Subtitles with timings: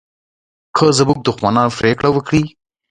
[0.75, 2.43] که زموږ دښمنان پرېکړه وکړي